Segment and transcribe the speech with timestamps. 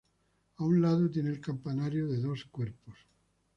[0.57, 2.95] A un lado tiene el campanario, de dos cuerpos.